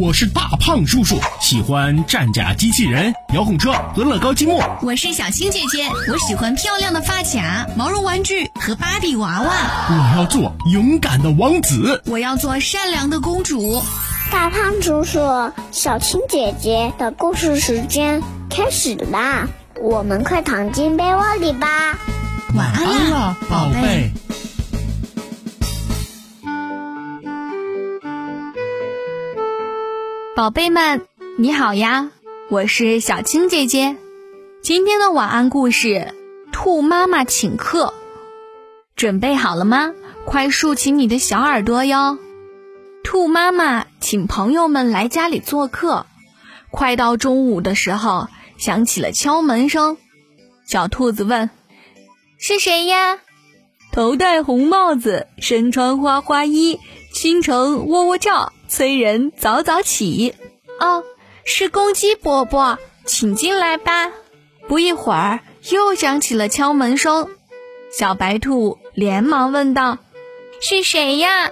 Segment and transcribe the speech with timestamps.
[0.00, 4.60] 我是大胖叔叔，喜欢战甲机器人、遥控车和乐高积木。
[4.82, 9.52] 我是小青姐姐，我喜欢漂亮的发卡、毛绒玩具和芭比娃娃。
[9.90, 13.80] 我要做勇敢的王子，我要做善良的公主。
[14.32, 18.20] 大胖叔叔，小青姐姐的故事时间
[18.50, 19.46] 开始啦，
[19.80, 21.96] 我们快躺进被窝里吧。
[22.56, 24.12] 晚安了，宝贝。
[30.36, 31.06] 宝贝们，
[31.38, 32.10] 你好呀！
[32.50, 33.96] 我是小青姐姐。
[34.62, 35.88] 今天的晚安故事
[36.50, 37.86] 《兔妈妈请客》，
[38.96, 39.94] 准备好了吗？
[40.26, 42.18] 快竖起你的小耳朵哟！
[43.04, 46.04] 兔妈妈请朋友们来家里做客，
[46.72, 48.26] 快到中午的时候，
[48.58, 49.96] 响起了敲门声。
[50.66, 51.48] 小兔子问
[52.40, 53.20] ：“是谁呀？”
[53.94, 56.80] 头戴红帽子，身穿花花衣，
[57.12, 58.52] 清晨喔喔叫。
[58.68, 60.34] 催人早早起，
[60.80, 61.04] 哦，
[61.44, 64.10] 是公鸡伯伯，请进来吧。
[64.66, 67.28] 不一会儿，又响起了敲门声。
[67.96, 69.98] 小白兔连忙问道
[70.60, 71.50] ：“是谁呀？”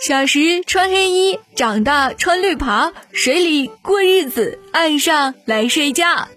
[0.00, 6.28] 小时穿黑衣，长大穿绿袍，水里过日子，岸上来睡觉。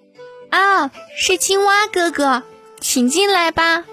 [0.50, 2.44] 啊，是青蛙哥哥，
[2.80, 3.86] 请进来吧。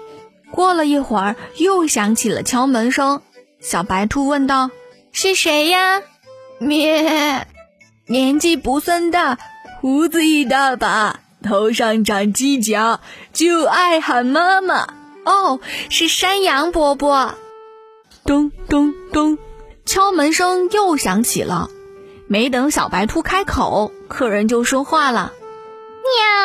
[0.51, 3.21] 过了一会儿，又响起了敲门声。
[3.61, 4.69] 小白兔问道
[5.11, 6.01] ：“是谁呀？”
[6.63, 7.45] 咩，
[8.07, 9.37] 年纪不算大，
[9.81, 13.01] 胡子一大把，头上长犄角，
[13.33, 14.87] 就爱喊妈妈。
[15.25, 17.35] 哦，是山羊伯伯。
[18.25, 19.37] 咚咚咚，
[19.85, 21.69] 敲门声又响起了。
[22.27, 25.33] 没等小白兔开口，客人就说话了：“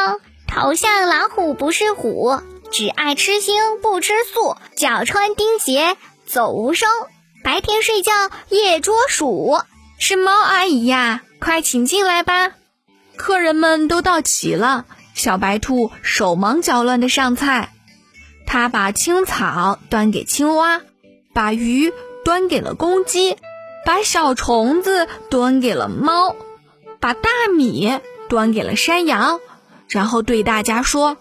[0.08, 2.40] 喵，头像老虎不是虎，
[2.72, 5.96] 只爱吃腥不吃素，脚穿钉鞋
[6.26, 6.88] 走无声，
[7.44, 8.12] 白天睡觉
[8.48, 9.58] 夜捉鼠。”
[10.00, 12.52] 是猫阿姨呀，快请进来吧！
[13.16, 17.72] 客人们都到齐了，小白兔手忙脚乱的上菜。
[18.46, 20.80] 他把青草端给青蛙，
[21.34, 21.92] 把鱼
[22.24, 23.36] 端给了公鸡，
[23.84, 26.36] 把小虫子端给了猫，
[27.00, 29.40] 把大米端给了山羊，
[29.88, 31.16] 然后对大家说：“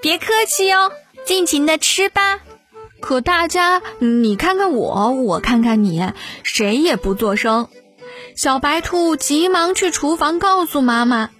[0.00, 0.90] 别客气哦，
[1.26, 2.40] 尽情的吃吧。”
[3.00, 6.10] 可大家你看看我，我看看你，
[6.42, 7.68] 谁也不作声。
[8.34, 11.30] 小白兔急忙去厨房告诉妈妈，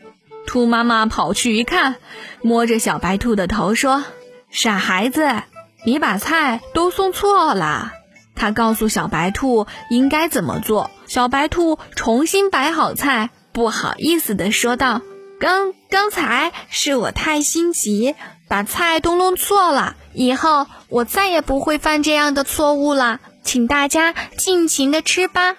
[0.47, 1.97] 兔妈妈跑去一看，
[2.41, 4.05] 摸着小白兔的头说
[4.49, 5.43] ：“傻孩子，
[5.85, 7.93] 你把菜都送错了。”
[8.37, 10.89] 他告诉小白兔应该怎么做。
[11.07, 15.03] 小白兔重新摆好菜，不好意思地说道
[15.41, 18.15] ：“刚刚才是我太心急，
[18.49, 19.97] 把菜都弄错了。
[20.13, 25.57] 以后我再也不会犯这样的错误了，请大家尽情的吃吧。”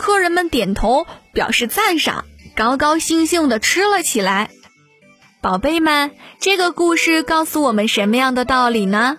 [0.00, 2.24] 客人们点头表示赞赏，
[2.56, 4.50] 高高兴兴地吃了起来。
[5.42, 9.18] 宝贝们，这个故事告诉我们什么样的道理呢？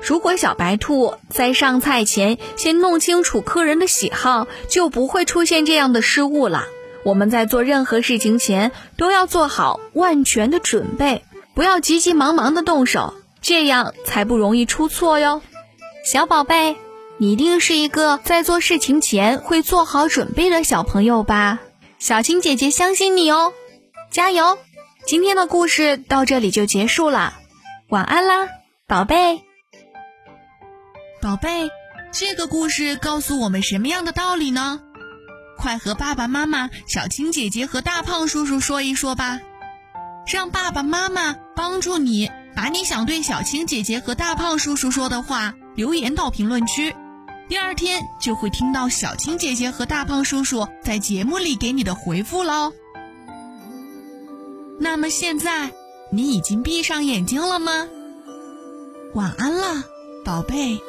[0.00, 6.64] 如果小白兔在上菜前先弄清楚客人的喜好，就不会出现这样的失误了。
[7.04, 11.22] 我们在做任何事情前都要做好万全的准备，
[11.54, 15.42] 不要急急忙忙地动手，这样才不容易出错哟。
[16.04, 16.76] 小宝贝。
[17.24, 21.58] 你一定是一个在做事情前会做好准备的小朋友吧？
[21.98, 23.54] 小青姐姐相信你哦，
[24.10, 24.58] 加油！
[25.06, 27.32] 今天的故事到这里就结束了，
[27.88, 28.50] 晚安啦，
[28.86, 29.42] 宝贝。
[31.22, 31.70] 宝贝，
[32.12, 34.82] 这个故事告诉我们什么样的道理呢？
[35.56, 39.40] 快和爸爸妈妈、小青姐姐和大胖叔叔说一说吧，
[40.30, 46.94] 让爸爸妈妈帮助你把你想对小青姐姐和大胖叔叔说的话留言到评论区。
[47.48, 52.72] 第二天就会听到小青姐姐和大胖叔叔在节目里给你的回复喽。
[54.80, 55.70] 那么现在
[56.10, 57.86] 你已经闭上眼睛了吗？
[59.14, 59.84] 晚安了，
[60.24, 60.80] 宝贝。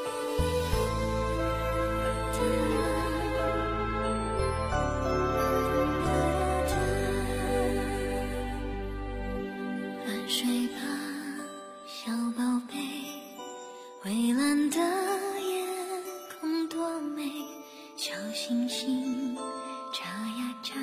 [18.05, 19.35] 小星星
[19.91, 20.75] 眨呀眨，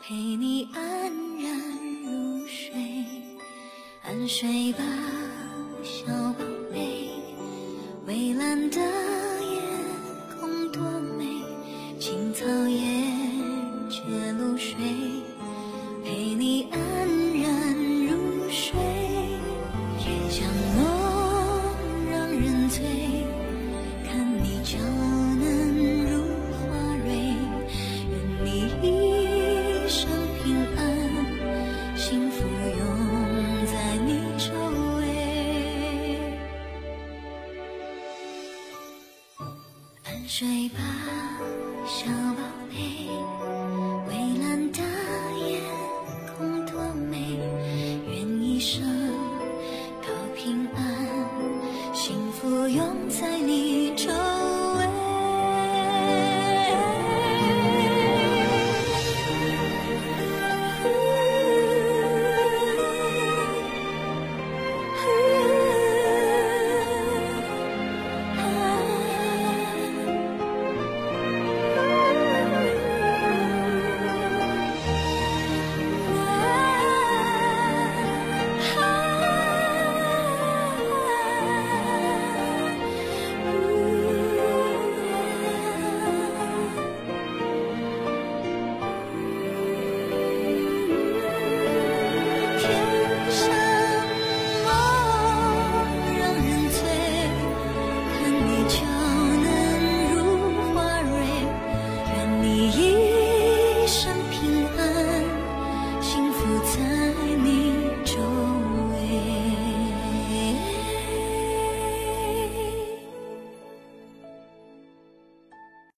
[0.00, 0.80] 陪你安
[1.42, 1.52] 然
[2.04, 2.76] 入睡。
[4.04, 4.84] 安睡吧，
[5.82, 7.10] 小宝贝，
[8.06, 9.15] 蔚蓝的。
[40.38, 41.15] 睡吧。